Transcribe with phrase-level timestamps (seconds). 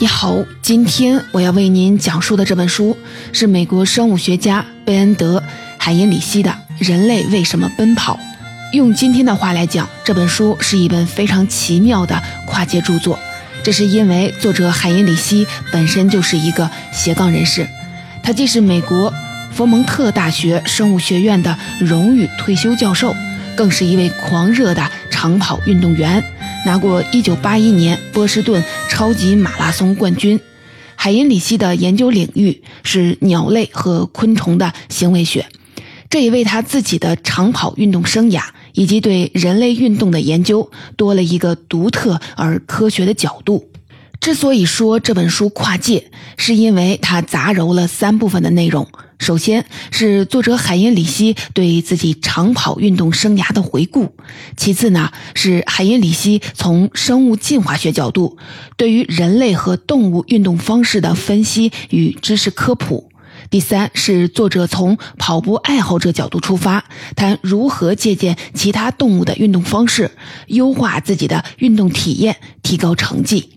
[0.00, 2.96] 你好，今天我要为您讲述的这本书
[3.34, 5.38] 是美国生物学家贝恩德·
[5.76, 8.14] 海因里希的《人类为什么奔跑》。
[8.72, 13.18] 用今天的话来讲，这本书是一本非常奇妙的跨界著作。
[13.62, 17.68] 这是因为作者海因里希本身就是一个斜杠人士，
[18.22, 19.12] 他既是美国
[19.52, 23.14] 佛蒙特大学生物学院的荣誉退休教授，
[23.54, 26.24] 更是一位狂热的长跑运动员。
[26.66, 30.38] 拿过1981年波士顿超级马拉松冠军。
[30.94, 35.46] 海因里希的研究领域是鸟类和昆虫的行为学，
[36.10, 38.42] 这也为他自己的长跑运动生涯
[38.74, 43.66] 以及对人类运动的研究多了一个独特而科学的角度。
[44.20, 48.86] 之所以说这本书跨界，是因为它杂糅了三部分的内容。
[49.20, 54.14] 首先是作者海因里希对自己长跑运动生涯的回顾，
[54.56, 58.38] 其次呢是海因里希从生物进化学角度
[58.78, 63.10] 对于人类和动物运动方式的分析与知识科普，
[63.50, 70.12] 第三是作者从跑步爱好者角度出发，谈如何借鉴其他动物的运动方式，
[70.46, 73.50] 优化自己的运动体验，提高成绩。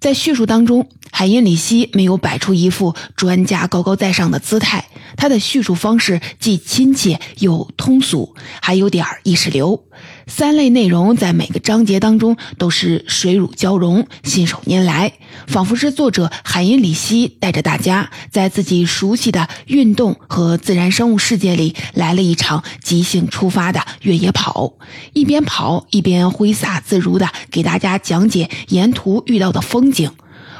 [0.00, 9.84] 在叙述当中，海因里希没有摆出一副专家高高在上的姿态，他的叙述方式既亲切又通俗，还有点意识流。
[10.26, 15.12] 三类内容在每个章节当中都是水乳交融、信手拈来，
[15.46, 24.72] 仿佛是作者海因里希带着大家在自己熟悉的运动和自然生物世界里来了一场即兴出发的越野跑，
[25.12, 30.10] 一边跑一边挥洒自如地给大家讲解沿途遇到的风景。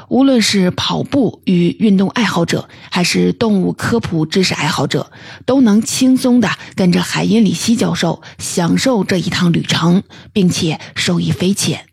[0.09, 5.11] 无论是跑步与运动爱好者，还是动物科普知识爱好者，
[5.45, 11.85] 都能轻松地跟着海因里希教授享受这一趟旅程，并且受益匪浅。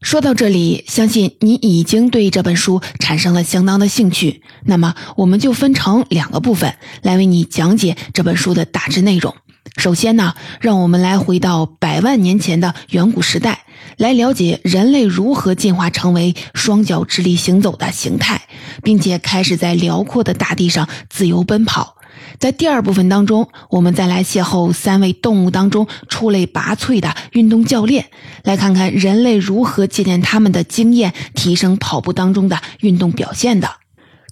[0.00, 4.42] 说到这里，相信你已经对这本书产生了相当的兴趣。
[4.64, 9.34] 那么，我们就分成两个部分来为你讲解这本书的大致内容。
[9.78, 13.64] 首先呢，让我们来回到百万年前的远古时代。
[13.96, 18.42] 来了解人类如何进化成为双脚直立行走的形态，
[18.82, 21.96] 并且开始在辽阔的大地上自由奔跑。
[22.40, 28.06] 在第二部分当中，我们再来邂逅三位动物当中出类拔萃的运动教练，
[28.42, 33.70] 来看看人类如何借鉴他们的经验，提升跑步当中的运动表现的。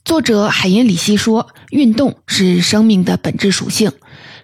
[0.05, 3.91] 作者海因里希说：“运动是生命的本质属性，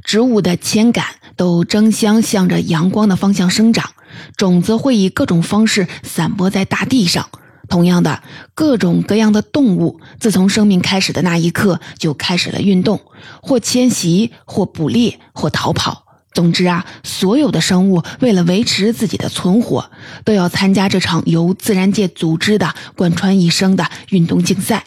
[0.04, 1.04] 植物的千杆
[1.36, 3.90] 都争相向着阳光的方向生长。”
[4.36, 7.30] 种子会以各种方式散播在大地上。
[7.68, 8.22] 同样的，
[8.54, 13.00] 各种各样的动物自从生命开始的那一刻就开始了运动，
[13.40, 16.04] 或迁徙，或捕猎，或逃跑。
[16.34, 19.90] 总之啊，所有的生物为了维持自己的存活，
[20.24, 24.84] 都要参加这场由自然界组织的贯穿一生的运动竞赛。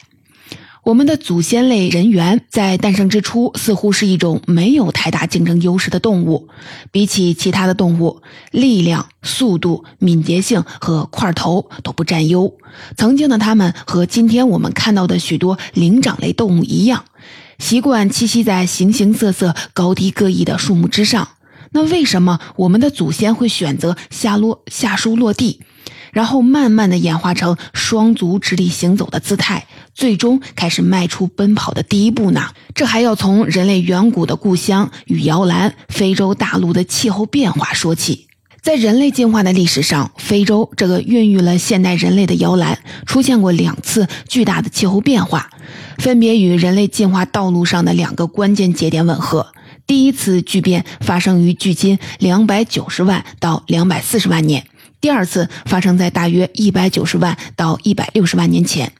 [0.85, 6.47] 我们的祖先类人猿在诞生之初似乎是一种没有太大竞争优势的动物，
[6.91, 12.53] 比起其他的动物，力量、速度、敏捷性和块头都不占优。
[12.95, 17.05] 曾经的它们和今天我们看到的许多灵长类动物一样，
[17.57, 21.29] 习惯栖息在形形色色、高低各异的树木之上。
[21.71, 25.61] 那为什么我们的祖先会选择下落下树落地？
[26.15, 32.51] 然后慢慢的演化成双足直立行走的姿态，最终开始迈出奔跑的第一步呢？
[32.73, 38.27] 这还要从人类远古的故乡与摇篮——非洲大陆的气候变化说起。
[38.61, 45.49] 在人类进化的历史上，非洲这个孕育了现代人类的摇篮出现过两次巨大的气候变化，
[45.97, 49.47] 分别与人类进化道路上的两个关键节点吻合。
[49.85, 54.65] 第一次巨变发生于距今两百九十万到两百四十万年。
[55.05, 58.91] 第二次发生在大约一百九十万到一百六十万年前，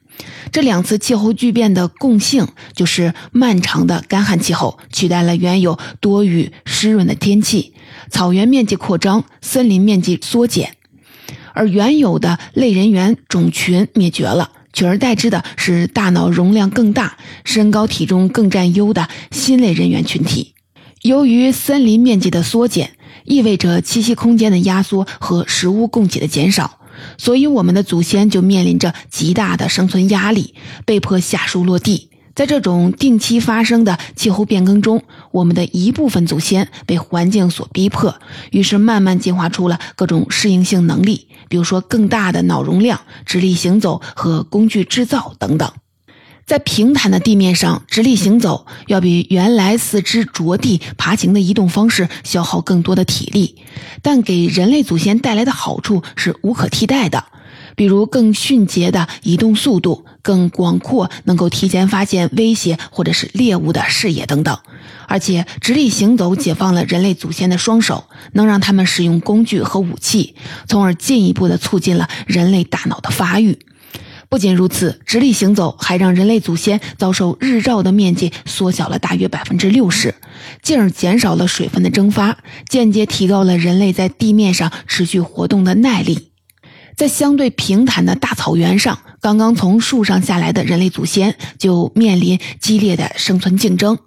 [0.52, 7.74] 这两次气候巨变的共性就是漫长的干旱气候取代了原有多雨湿润的天气，
[8.12, 10.76] 草原面积扩张，森林面积缩减，
[11.54, 20.54] 而原有的类人猿种群灭绝了，取而代之的是大脑容量更大、身高体重更占优的新类人猿群体。
[21.02, 22.92] 由于森林面积的缩减。
[23.26, 26.80] 意味着栖息空间的压缩和食物供给的减少，
[27.18, 30.56] 所以我们的祖先就面临着极大的生存压力，
[30.86, 32.10] 被迫下树落地。
[32.34, 38.16] 在这种定期发生的气候变更中，我们的一部分祖先被环境所逼迫，
[38.52, 45.72] 于是慢慢进化出了各种适应性能力，比如说更大的脑容量、直立行走和工具制造等等。
[46.46, 53.56] 在平坦的地面上直立行走，要比原来四肢着地爬行的移动方式消耗更多的体力，
[54.04, 57.26] 但给人类祖先带来的好处是无可替代的。
[57.76, 64.58] 比如更迅捷的移动速度、更广阔能够提前发现威胁或者是猎物的视野等等。
[65.08, 70.36] 而且，直立行走解放了人类祖先的双手，能让他们使用工具和武器，
[70.68, 73.60] 从而进一步的促进了人类大脑的发育。
[74.30, 80.16] 不仅如此，直立行走还让人类祖先遭受日照的面积缩小了大约百分之六十，
[80.62, 82.38] 进而减少了水分的蒸发，
[82.68, 86.32] 间接提高了人类在地面上持续活动的耐力。
[86.96, 93.98] 在相对平坦的大草原上，刚刚从树上下来的人类祖先就面临激烈的生存竞争。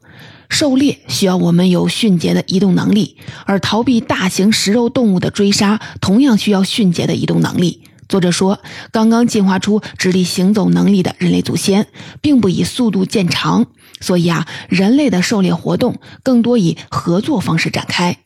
[0.48, 7.82] 狩猎需要我们有迅捷的移动能力，而逃避大型食肉动物的追杀同样需要迅捷的移动能力。
[8.08, 8.60] 作者说，
[8.90, 11.88] 刚刚进化出直立行走能力的人类祖先，
[12.22, 13.66] 并不以速度见长，
[14.00, 18.18] 所以啊，人类的狩猎活动更多以合作方式展开。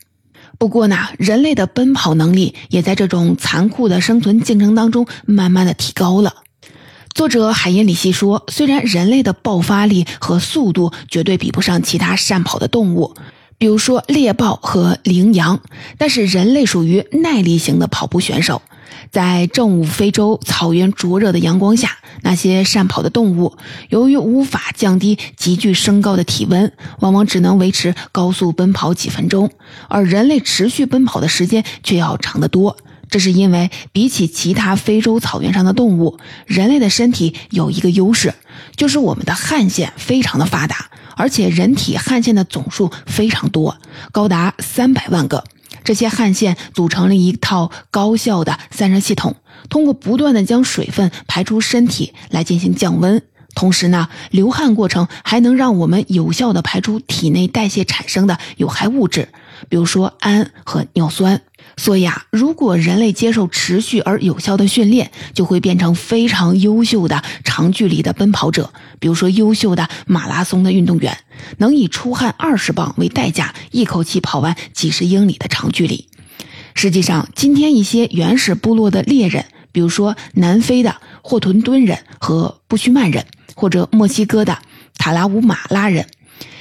[0.59, 6.35] 不过呢，人类的奔跑能力也在这种残酷的生存竞争当中慢慢的提高了。
[7.13, 13.15] 作者海因里希说：“虽然人类的爆发力和速度绝对比不上其他善跑的动物，
[13.59, 15.61] 比如说猎豹和羚羊，
[15.99, 18.63] 但是人类属于耐力型的跑步选手。
[19.11, 23.57] 在正午非洲草原灼热的阳光下，那些善跑的动物
[23.89, 29.51] 由于无法降低急剧升高的体温，往往只能维持高速奔跑几分钟，
[29.89, 32.77] 而人类持续奔跑的时间却要长得多。”
[33.11, 38.33] 这是因为，比起其他非洲草原上的动物，人类的身体有一个优势，
[38.75, 43.77] 就是我们的汗腺非常的发达，而且人体汗腺的总数非常多，
[44.13, 45.45] 高达三百万个。
[45.85, 49.37] 这些汗腺组成了一套高效的散热系统，
[49.69, 53.23] 通过不断的将水分排出身体来进行降温。
[53.55, 59.29] 同时呢，流汗过程还能让我们有效的排出体内代谢产生的有害物质，
[59.69, 61.43] 比如说氨和尿酸。
[61.77, 68.73] 所以啊，如果人类接受持续而有效的训练，就会变成非常优秀的长距离的奔跑者。
[68.99, 71.17] 比如说，优秀的马拉松的运动员，
[71.59, 76.09] 能以出汗二十磅为代价，一口气跑完几十英里的长距离。
[76.75, 84.59] 实际上，今天一些原始部落的猎人，比如说南非的霍屯敦人和布须曼人，或者墨西哥的
[84.99, 86.07] 塔拉乌马拉人，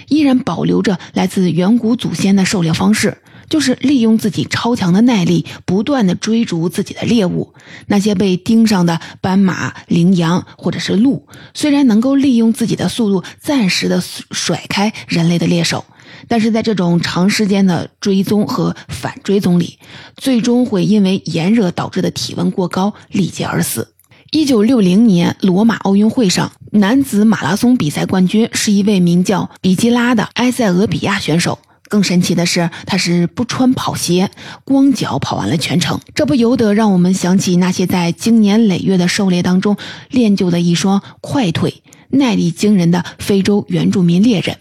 [0.08, 3.18] 依然保留着来自远古祖先的狩猎方式。
[3.50, 7.54] 就是利用自己超强的耐力，不断的追逐自己的猎物。
[7.88, 15.84] 那些被盯上的斑马、羚羊或者是鹿，虽然能够利用自己的速度暂时的甩开人类的猎手，
[16.30, 19.80] 但是在这种长时间的追踪和反追踪里，
[20.16, 23.91] 最终会因为炎热导致的体温过高力竭而死。
[24.34, 31.60] 一九六零年罗马奥运会上，男子马拉松比赛冠军是一位名叫比基拉的埃塞俄比亚选手。
[31.90, 34.32] 更神奇的是，他是不穿跑鞋，
[34.64, 36.00] 光脚跑完了全程。
[36.16, 39.76] 这不由得让我们想起那些在经年累月的狩猎当中
[40.10, 44.56] 练就的一双快腿、耐力惊人的非洲原住民猎人。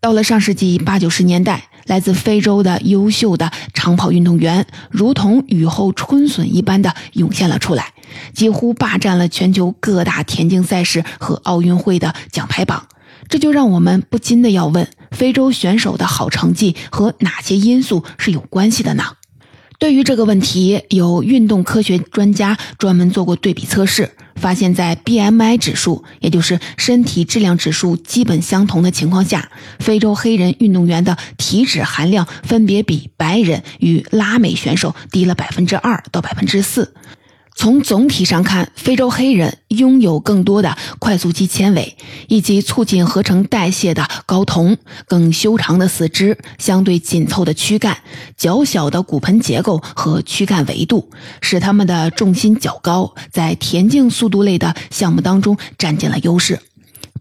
[0.00, 7.92] 到了上世纪八九十年代，来自非洲的优秀的长跑运动员，如同雨后春笋一般的涌现了出来，
[8.34, 12.88] 几乎霸占了全球各大田径赛事和奥运会的奖牌榜。
[13.28, 19.04] 这就让我们不禁的要问：非洲选手的好成绩和哪些因素是有关系的呢？
[19.78, 29.50] 对于这个问题，有运动科学专家专门做过对比测试，发现，在 BMI 指数，也就是身体质量指数基本相同的情况下，
[29.80, 36.94] 非洲黑人运动员的体脂含量分别比白人与拉美选手低了百分之二到百分之四。
[37.56, 41.96] 从总体上看，非洲黑人拥有更多的快速肌纤维，
[42.26, 47.98] 以及促进合成代谢的睾酮，更修长的四肢，相对紧凑的躯干，
[48.36, 51.08] 较小的骨盆结构和躯干维度，
[51.40, 56.58] 使他们的重心较高，在田径速度类的项目当中占尽了优势。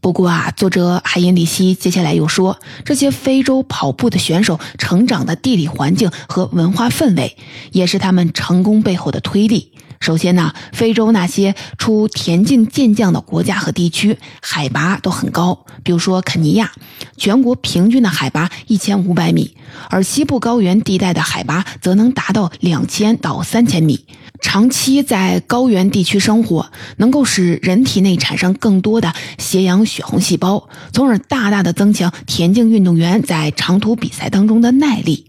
[0.02, 7.38] 不过啊，作者海因里希接下来又说，这些非洲跑步的选手成长的地理环境和文化氛围，
[7.72, 9.72] 也是他们成功背后的推力。
[10.04, 15.66] 首先呢，非洲那些出田径健将的国家和地区，海拔都很高。
[15.82, 16.74] 比如说肯尼亚，
[17.16, 19.56] 全国平均的海拔一千五百米，
[19.90, 24.06] 而西部高原地带的海拔则能达到两千到三千米。
[24.42, 35.28] 长期在高原地区生活，能够使人体内产生更多的斜阳血红细胞，从而大大的增强田径运动员在长途比赛当中的耐力。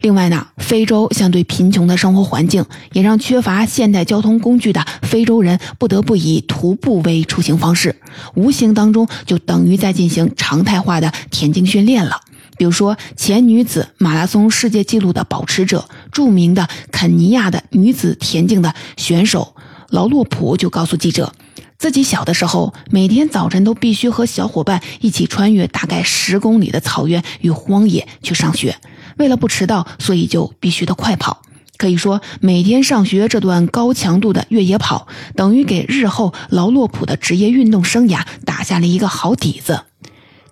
[0.00, 7.96] 另外呢，非洲相对贫穷的生活环境，也让缺乏现代交通工具的非洲人不得不以徒步为出行方式，
[8.34, 12.20] 无形当中就等于在进行常态化的田径训练了。
[12.56, 19.54] 比如说，前女子马拉松世界纪录的保持者，著名的肯尼亚的女子田径的选手
[19.90, 21.32] 劳洛普就告诉记者，
[21.78, 28.76] 自己小的时候每天早晨都必须和小伙伴一起穿越大概十公里的草原与荒野去上学，
[29.18, 31.42] 为了不迟到，所以就必须得快跑。
[31.76, 35.06] 可以说，每天上学这段高强度的越野跑，
[35.36, 39.82] 等于给日后劳洛普的职业运动生涯打下了一个好底子。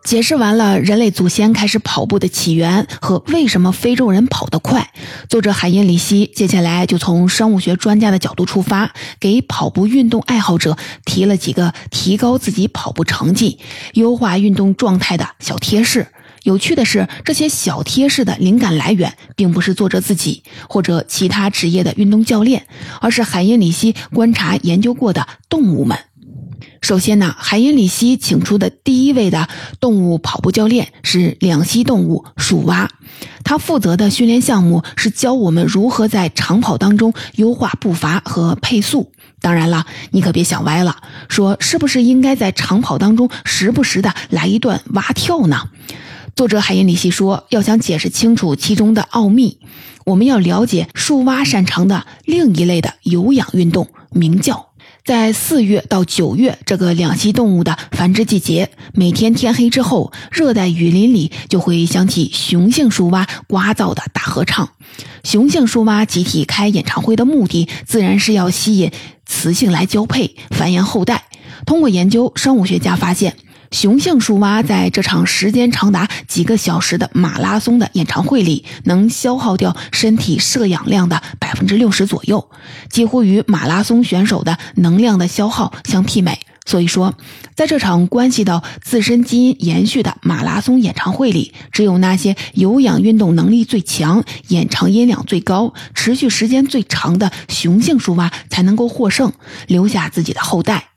[0.04, 4.92] 解释完了人类祖先开始跑步的起源和为什么非洲人跑得快，
[5.28, 13.58] 作者海因里希接下来就从生物学专家的角度出发，给跑步运动爱好者提了几个提高自己跑步成绩、
[13.94, 16.06] 优化运动状态的小贴士。
[16.46, 22.68] 有趣的是，这些小贴士的灵感来源并不是作者自己或者其他职业的运动教练，
[23.00, 25.98] 而是海因里希观察研究过的动物们。
[26.80, 29.48] 首先呢，海因里希请出的第一位的
[29.80, 32.88] 动物跑步教练是两栖动物鼠蛙，
[33.42, 39.10] 他负责的训练项目是教我们如何在长跑当中优化步伐和配速。
[39.40, 40.98] 当然了，你可别想歪了，
[41.28, 45.70] 说是不是应该在长跑当中时不时的来一段蛙跳呢？
[46.36, 49.58] 作者海因里希说，要想解释清楚其中的奥秘，
[50.04, 54.68] 我们要了解树蛙擅长的另一类的有氧运动——鸣叫。
[55.02, 64.68] 在四月到九月这个两栖动物的繁殖季节，每天天黑之后，热带雨林里就会响起雄性树蛙呱噪的大合唱。
[65.24, 68.92] 雄性树蛙集体开演唱会的目的，自然是要吸引
[69.24, 71.24] 雌性来交配、繁衍后代。
[71.64, 73.38] 通过研究，生物学家发现。
[73.70, 82.48] 雄性树蛙在这场时间长达几个小时的马拉松的演唱会里，能消耗掉身体摄氧量的百分之六十左右，
[82.88, 86.38] 几乎与马拉松选手的能量的消耗相媲美。
[86.68, 87.14] 所以说，
[87.54, 99.32] 在这场关系到自身基因延续的马拉松演唱会里，只有那些有氧运动能力最强、演唱音量最高、持续时间最长的雄性树蛙才能够获胜，
[99.68, 100.95] 留下自己的后代。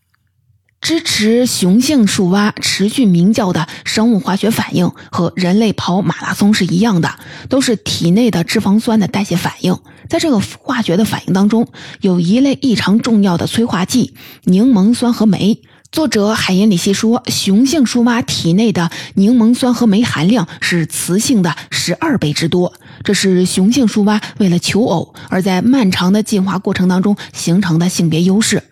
[0.82, 7.20] 支持雄性树蛙持续鸣叫的生物化学反应和人类跑马拉松是一样的，
[7.50, 9.78] 都是体内的脂肪酸的代谢反应。
[10.08, 11.68] 在这个化学的反应当中，
[12.02, 14.14] 有一类异常重要的催化剂——
[14.46, 15.62] 柠檬酸和酶。
[15.92, 28.64] 作者海因里希说，雄性树蛙体内的柠檬酸和酶含量是雌性的十二倍之多，这是雄性树蛙为了求偶而在漫长的进化过程当中形成的性别优势。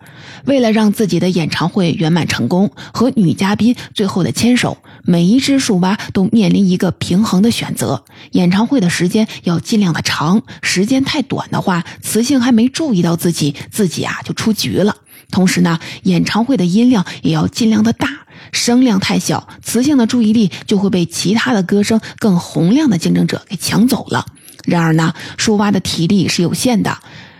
[0.44, 14.96] 为了让自己的演唱会圆满成功，和女嘉宾最后的牵手，每一只树蛙都面临一个平衡的选择：演唱会的时间要尽量的长，时间太短的话，雌性还没注意到自己，自己啊就出局了。
[15.30, 18.08] 同时呢，演唱会的音量也要尽量的大，
[18.50, 24.24] 声量太小，雌性的注意力就会被其他的歌声更洪亮的竞争者给抢走了。
[24.64, 26.98] 然而呢，树蛙的体力是有限的，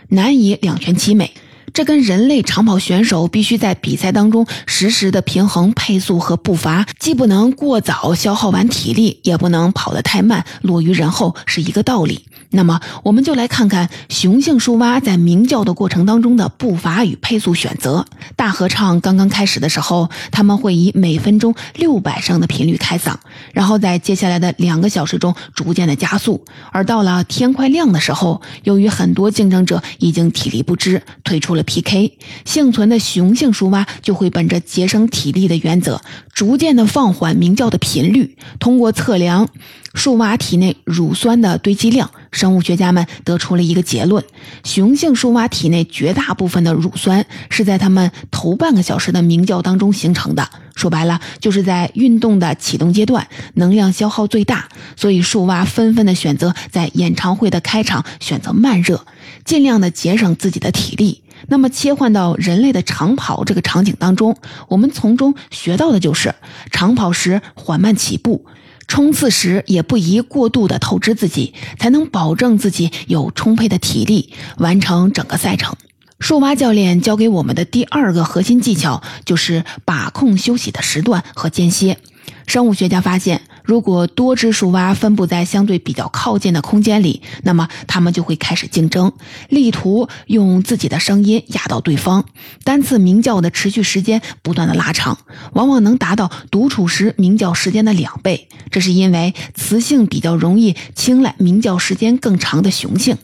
[0.08, 1.32] 难以两全其美。
[1.72, 12.25] 这跟人类长跑选手必须在比赛当中实时的平衡配速和步伐，既不能过早消耗完体力，也不能跑得太慢落于人后，是一个道理。
[12.50, 18.06] 那么，我们就来看看雄性树蛙在鸣叫的过程当中的步伐与配速选择。
[18.37, 23.16] 大合唱刚刚开始的时候，他们会以每分钟六百声的频率开嗓，
[23.52, 26.42] 然后在接下来的两个小时中逐渐的加速。
[26.72, 36.00] 而到了天快亮的时候，由于很多竞争者已经体力不支，退出了 PK，幸存的雄性树蛙就会本着节省体力的原则，
[36.32, 39.48] 逐渐的放缓鸣叫的频率，通过测量。
[39.94, 44.22] 树蛙体内乳酸的堆积量，生物学家们得出了一个结论：
[44.62, 50.48] 雄性树蛙体内绝大部分的乳酸是在它们头半个小时的鸣叫当中形成的。
[50.76, 59.04] 说白了，就是在运动的启动阶段，能量消耗最大，所以树蛙纷纷的选择在演唱会的开场选择慢热，
[59.44, 61.22] 尽量的节省自己的体力。
[61.47, 64.37] 那么，切换到人类的长跑这个场景当中，
[64.68, 66.35] 我们从中学到的就是：
[66.73, 68.45] 长跑时缓慢起步。
[68.87, 75.76] 冲刺时也不宜过度的透支自己，才能保证自己有充沛的体力完成整个赛程。
[76.18, 81.99] 树蛙教练教给我们的第二个核心技巧就是把控休息的时段和间歇。
[82.47, 83.42] 生物学家发现。
[83.68, 89.12] 如果多只树蛙分布在相对比较靠近的空间里，那么它们就会开始竞争，
[89.50, 92.25] 力图用自己的声音压倒对方。
[92.64, 95.18] 单次鸣叫的持续时间不断的拉长，
[95.52, 98.48] 往往能达到独处时鸣叫时间的两倍。
[98.70, 103.18] 这是因为雌性比较容易青睐鸣叫时间更长的雄性。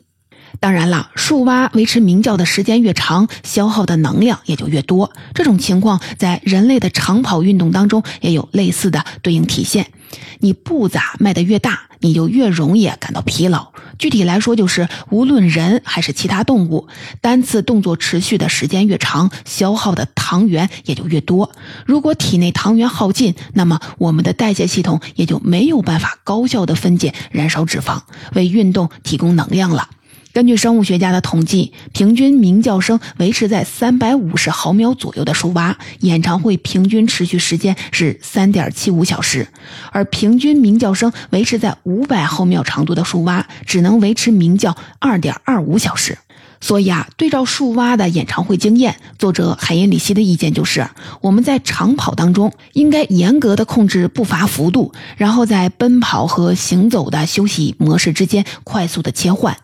[0.61, 5.13] 当然了，树蛙维持鸣叫的时间越长，消耗的能量也就越多。
[5.35, 9.89] 这种情况在人类的长跑运动当中也有类似的对应体现。
[10.39, 13.73] 你步子迈得越大，你就越容易感到疲劳。
[13.99, 16.89] 具体来说，就是无论人还是其他动物，
[17.21, 21.51] 单次动作持续的时间越长，消耗的糖原也就越多。
[21.85, 28.03] 如果体内糖原耗尽，那么我们的代谢系统也就没有办法高效的分解、燃烧脂肪，
[28.35, 29.89] 为运动提供能量了。
[30.35, 39.47] 根据生物学家的统计，平均鸣叫声维持在三百五十毫秒左右的树蛙，演唱会平均持续时间是三点七五小时；
[39.93, 46.19] 而平均鸣叫声维持在五百毫秒长度的树蛙，只能维持鸣叫二点二五小时。
[46.65, 50.89] 所以啊，对照树蛙的演唱会经验，作者海因里希的意见就是：
[51.21, 59.59] 我们在长跑当中应该严格的控制步伐幅度，然后在奔跑和行走的休息模式之间快速的切换。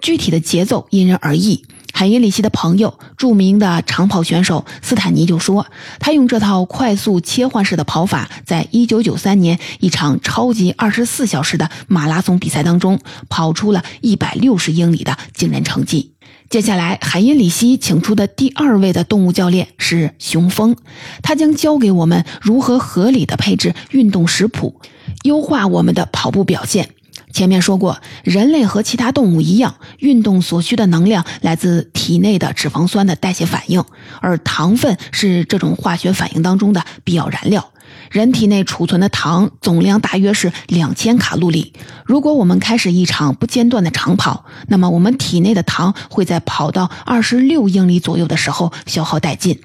[0.00, 1.62] 具体的节奏因人而异。
[1.92, 5.66] 海因里希的朋友，著名的长跑选手斯坦尼就说，
[6.00, 12.98] 他用这套快速切换式的跑法，在一九九三年一场超级二十四小时的马拉松比赛当中，
[13.28, 16.15] 跑出了一百六十英里的惊人成绩。
[16.48, 20.76] 接下来，海因里希请出的第二位的动物教练是雄蜂，
[21.20, 24.80] 他将教给我们如何合理的配置运动食谱，
[25.24, 26.90] 优化我们的跑步表现。
[27.32, 33.84] 前面说过，人类和其他动物一样，运动所需的能量来自体内的脂肪酸的代谢反应，
[34.20, 37.72] 而糖分是这种化学反应当中的必要燃料。
[38.10, 41.72] 人体内储存的糖总量大约是两千卡路里。
[42.04, 49.60] 如果我们开始一场不间断的长跑，那么我们体内的糖会在跑到二十六英里左右的时候消耗殆尽，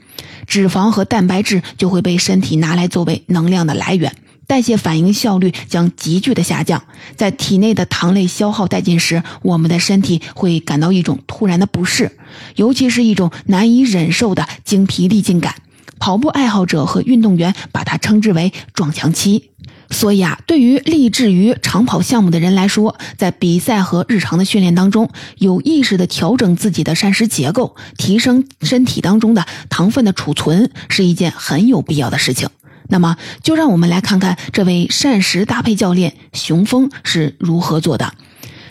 [0.48, 4.16] 脂肪和蛋白质就会被身体拿来作为能量的来源，
[4.48, 6.84] 代谢反应效率将急剧的下降。
[7.16, 12.18] 在体内的糖类消耗殆尽时，我们的身体会感到一种突然的不适，
[12.56, 15.56] 尤其是一种难以忍受的精疲力尽感。
[16.02, 19.52] 跑步爱好者和运动员把它称之为撞墙期。
[19.92, 32.50] 所以啊，对于立志于长跑项目的人来说，在比赛和日常的训练当中，有意识的调整自己的膳食结构，提升身体当中的糖分的储存，是一件很有必要的事情。
[32.88, 38.14] 那么，就让我们来看看这位膳食搭配教练熊峰是如何做的。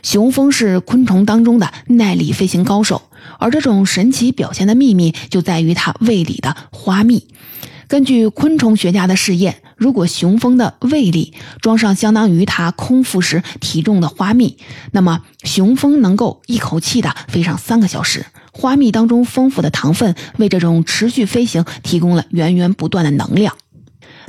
[0.02, 3.02] 雄蜂是昆虫当中的耐力飞行高手，
[3.38, 7.26] 而这种神奇表现的秘密就在于它胃里的花蜜。
[7.86, 14.58] 根据昆虫学家的试验，如果雄蜂的胃里装上相当于它空腹时体重的花蜜，
[14.92, 18.26] 那么雄蜂能够一口气的飞上三个小时。
[18.52, 23.56] 花蜜当中丰富的糖分为这种持续飞行提供了源源不断的能量。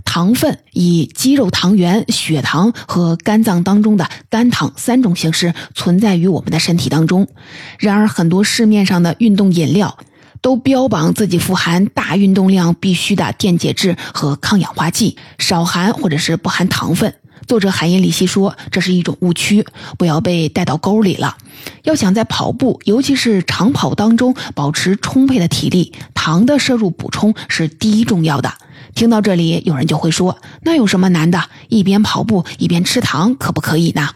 [0.03, 7.27] 糖分以肌肉糖原、血糖和肝脏当中的肝糖三种形式存在于我们的身体当中。
[7.79, 9.97] 然而，很多市面上的运动饮料
[10.41, 17.13] 都标榜自己富含大运动量必需的电解质和抗氧化剂，少含或者是不含糖分。
[17.47, 19.65] 作者海因里希说，这是一种误区，
[19.97, 21.37] 不要被带到沟里了。
[21.83, 28.53] 要想在跑步，尤其是长跑当中保持充沛的体力，糖的摄入补充是第一重要的。
[28.93, 31.49] 听到这里，有人就会说：“那有什么难的？
[31.69, 34.09] 一边跑步一边吃糖，可不可以呢？”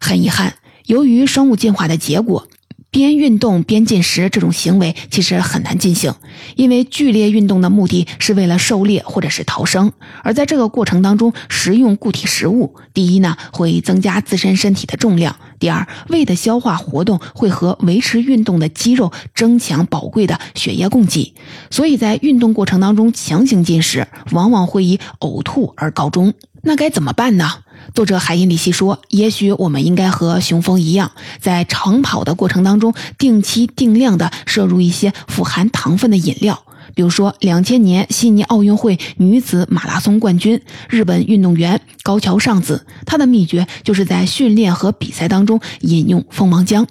[0.00, 0.54] 很遗憾，
[0.86, 2.46] 由于生物进化的结果。
[2.90, 6.14] 边运动边进食这种行为其实很难进行，
[6.56, 21.34] 因为剧烈运动的目的是为了狩猎或者是逃生，而在这个过程当中食用固体食物，第一呢会增加自身身体的重量，第二胃的消化活动会和维持运动的肌肉争抢宝贵的血液供给，
[21.70, 26.32] 所以在运动过程当中强行进食，往往会以呕吐而告终。
[26.62, 27.48] 那该怎么办呢？
[27.94, 36.62] 作者海因里希说：“也许我们应该和雄蜂一样，在长跑的过程当中，定期定量的摄入一些富含糖分的饮料。
[36.94, 46.86] 比如说，两千年悉尼奥运会女子马拉松冠军日本运动员高桥尚子，她的秘诀就是在训练和比赛当中饮用蜂王浆。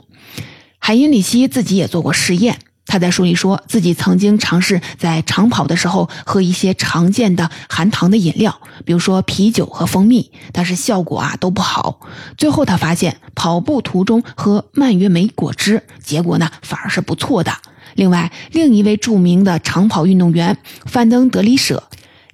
[0.80, 12.00] 海因里希自己也做过实验。”他在书里说自己曾经尝试在长跑的时候喝一些常见的含糖的饮料，比如说啤酒和蜂蜜，但是效果啊都不好。
[12.38, 17.52] 最后他发现跑步途中喝蔓越莓果汁，结果呢反而是不错的。
[17.96, 21.84] 另外，另一位著名的长跑运动员范登德里舍。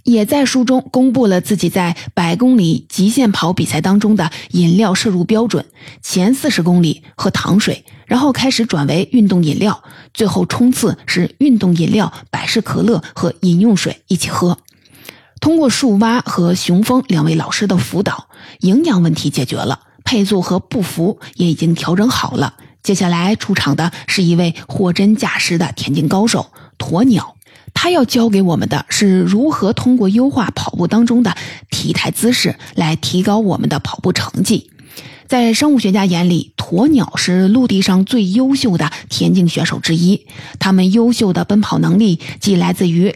[0.03, 5.65] 也在书中公布了自己在百公里极限跑比赛当中的饮料摄入标准：
[6.01, 14.57] 前四十公里喝糖水，然后开始转为运动饮料，最后冲刺是运动饮料、百事可乐和饮用水一起喝。
[15.39, 18.27] 通过树蛙和雄蜂两位老师的辅导，
[18.59, 22.55] 营养问题解决了，配速和步幅也已经调整好了。
[22.81, 27.35] 接下来出场的是一位货真价实的田径高手——鸵鸟。
[27.73, 31.36] 他要教给我们的是如何通过优化跑步当中的
[31.69, 34.71] 体态姿势来提高我们的跑步成绩。
[35.27, 40.27] 在生物学家眼里，鸵鸟是陆地上最优秀的田径选手之一。
[40.59, 43.15] 它们优秀的奔跑能力，既来自于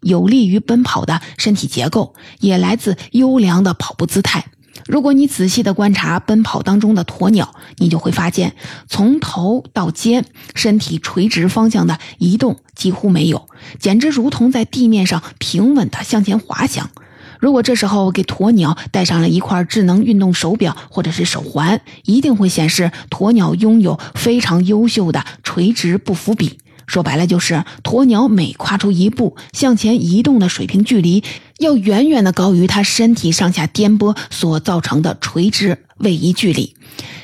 [0.00, 4.46] 有利于奔跑的身体结构，也来自优良的跑步姿态。
[4.86, 8.54] 如果你仔细的观察奔跑当中的鸵鸟，你就会发现，
[8.88, 13.46] 从头到肩，身体垂直方向的移动几乎没有，
[13.78, 16.90] 简直如同在地面上平稳的向前滑翔。
[17.38, 26.58] 如果这时候给鸵鸟戴上了一块智能运动手表或者是手环，一定会显示鸵鸟拥有非常优秀的垂直步幅比。
[26.86, 31.24] 说白了就是，鸵鸟每跨出一步向前移动的水平距离，
[31.62, 36.74] 要远远的高于它身体上下颠簸所造成的垂直位移距离。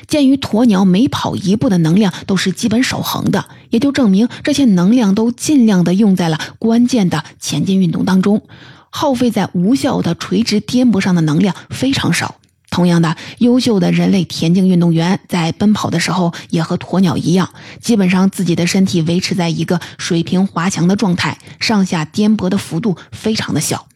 [0.07, 8.41] 鉴于鸵鸟每跑一步的能量都是基本守恒的，也就证明这些能量都尽量的用在了关键的前进运动当中，
[8.89, 12.35] 耗费在无效的垂直颠簸上的能量非常少。
[12.71, 17.49] 同样的，优秀的人类田径运动员在奔跑的时候，也和鸵鸟一样，
[17.81, 23.87] 基本上自己的身体维持在一个水平滑翔的状态，上下颠簸的幅度非常的小。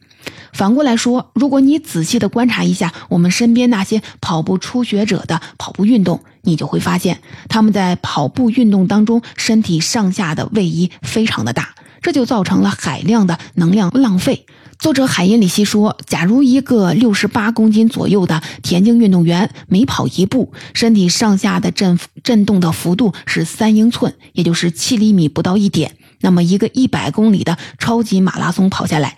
[0.52, 14.46] 反过来说，如果你仔细的观察一下我们身边那些跑步初学者的跑步运动，你就会发现他们在跑步运动当中身体上下的位移非常的大，这就造成了海量的能量浪费。
[14.78, 29.16] 作者海因里希说：“假如一个六十八公斤左右的田径运动员每跑一步，身体上下的震震动的幅度是三英寸，也就是七厘米不到一点，那么一个一百公里的超级马拉松跑下来，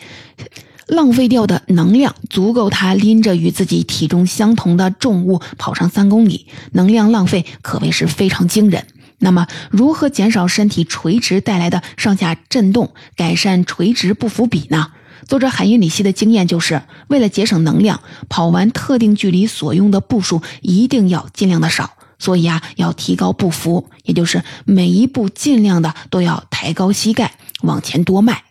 [0.87, 8.87] 浪费掉的能量足够他拎着与自己体重相同的重物跑上三公里，能量浪费可谓是非常惊人。
[9.18, 14.92] 那么，如何减少身体垂直带来的上下震动，改善垂直不符比呢？”
[15.27, 21.94] 作者海因里希的经验就是，为了节省能量，跑完特定距离所用的步数一定要尽量的少。
[22.18, 28.44] 所以啊，要提高步幅，也就是每一步尽量的都要抬高膝盖，往前多迈。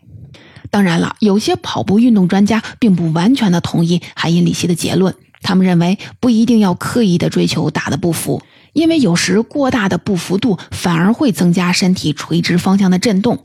[0.72, 8.42] 当然了，有些跑步运动专家并不完全的同意海因里希的结论，他们认为不一定要刻意的追求大的步幅，
[8.74, 13.40] 因为有时过大的步幅度反而会增加身体垂直方向的震动。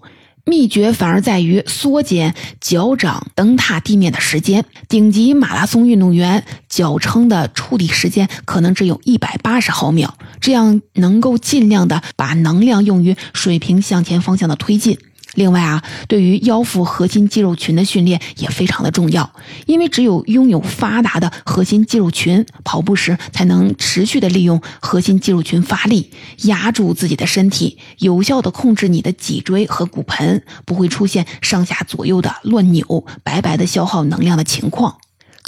[0.46, 4.64] 秘诀反而在于缩减脚掌蹬踏地面的时间。
[4.88, 14.98] 顶级马拉松运动员脚撑的触地时间可能只有一百八十毫秒，这样能够尽量的把能量用于水平向前方向的推进。
[15.34, 19.32] 另外啊，对于腰腹核心肌肉群的训练也非常的重要，
[19.66, 26.10] 因为只有拥有发达的核心肌肉群，跑步时才能持续的利用核心肌肉群发力，
[26.42, 34.96] 压住自己的身体，有效的控制你的脊椎和骨盆，不会出现上下左右的乱扭，白白的消耗能量的情况。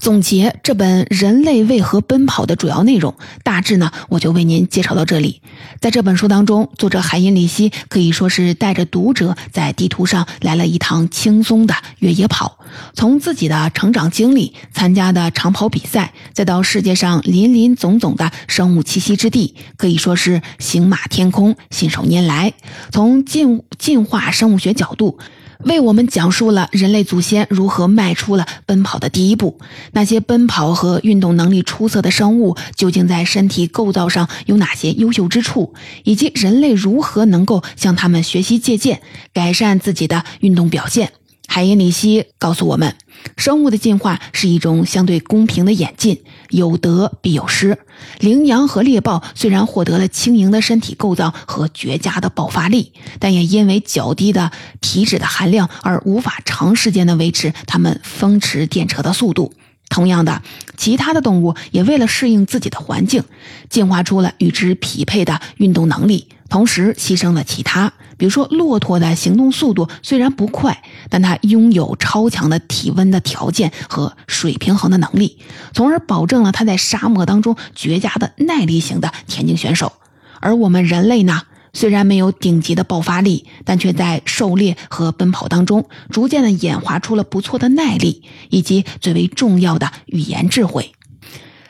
[0.02, 5.40] 总结这本《人类为何奔跑》的主要内容，大致呢，我就为您介绍到这里。
[5.78, 12.58] 在这本书当中，作者海因里希可以说是带着读者在地图上来了一趟轻松的越野跑，
[12.94, 22.54] 从自己的成长经历、参加的长跑比赛，再到世界上林林总总的生物栖息之地，可以说是行马天空，信手拈来。
[22.90, 25.20] 从进进化生物学角度。
[25.64, 29.58] 为我们讲述了人类祖先如何迈出了奔跑的第一步，
[29.92, 39.00] 那些奔跑和运动能力出色的生物究竟在身体构造上有哪些优秀之处，以及人类如何能够向他们学习借鉴，
[39.32, 41.12] 改善自己的运动表现。
[41.54, 42.96] 海因里希告诉我们，
[43.36, 47.76] 生物的进化是一种相对公平的演进，有得必有失。
[48.20, 59.52] 羚羊和猎豹虽然获得了轻盈的身体构造和绝佳的爆发力，但也因为较低的体脂的含量而无法长时间的维持它们风驰电掣的速度。
[59.90, 60.40] 同样的，
[60.78, 63.24] 其他的动物也为了适应自己的环境，
[63.68, 67.92] 进化出了与之匹配的运动能力，同时牺牲了其他。
[68.22, 75.38] 比如说，骆驼的行动速度虽然不快，但它拥有超强的体温的条件和水平衡的能力，
[75.74, 79.94] 从而保证了它在沙漠当中绝佳的耐力型的田径选手。
[80.38, 81.42] 而我们人类呢？
[81.72, 90.92] 虽然没有顶级的爆发力，但却在狩猎和奔跑当中，逐渐的演化出了不错的耐力，以及最为重要的语言智慧。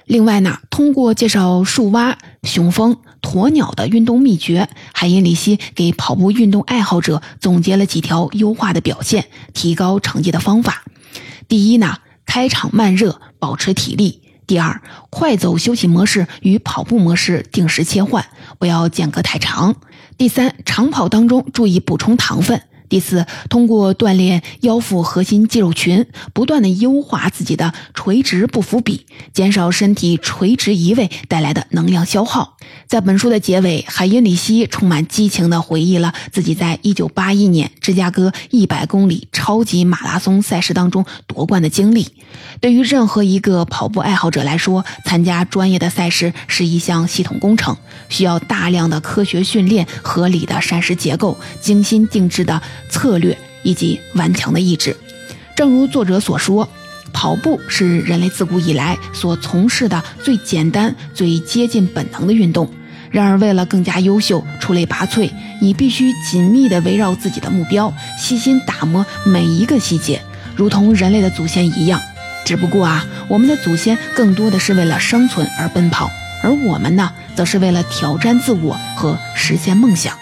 [0.05, 10.85] 另外呢，通过介绍树蛙、雄蜂、鸵鸟的运动秘诀，海因里希给跑步运动爱好者总结了几条优化的表现、提高成绩的方法。
[11.49, 14.21] 第一呢，开场慢热，保持体力。
[14.47, 18.27] 第二，快走休息模式与跑步模式定时切换，
[18.59, 19.77] 不要间隔太长。
[20.19, 22.61] 第三，长跑当中注意补充糖分。
[22.93, 32.59] 第四，通过锻炼腰腹核心肌肉群，不断的优化自己的垂直不伏比，减少身体垂直移位带来的能量消耗。
[32.87, 42.07] 在本书的结尾，海因里希充满激情地回忆了自己在1981年芝加哥100公里超级马拉松赛事当中夺冠的经历。
[42.61, 47.75] 对于任何一个跑步爱好者来说，参加专业的赛事是一项系统工程，
[48.11, 52.61] 需要大量的科学训练、合理的膳食结构、精心定制的
[52.93, 54.97] 策略以及顽强的意志。
[55.57, 56.69] 正如作者所说，
[57.13, 62.71] 跑步是人类自古以来所从事的最简单、最接近本能的运动。
[63.11, 70.23] 然而，为了更加优秀、出类拔萃，你必须紧密地围绕自己的目标，细心打磨每一个细节，
[70.57, 72.01] 如同人类的祖先一样。
[72.45, 76.11] 只不过啊，我们的祖先更多的是为了生存而奔跑，
[76.43, 80.17] 而我们呢，则是为了挑战自我和实现梦想。